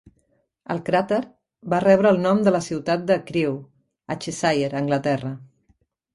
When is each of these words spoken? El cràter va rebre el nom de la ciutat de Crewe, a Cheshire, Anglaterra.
El 0.75 0.79
cràter 0.85 1.19
va 1.73 1.81
rebre 1.83 2.13
el 2.13 2.17
nom 2.23 2.41
de 2.47 2.55
la 2.57 2.63
ciutat 2.69 3.05
de 3.11 3.19
Crewe, 3.29 3.61
a 4.15 4.19
Cheshire, 4.27 4.73
Anglaterra. 4.83 5.37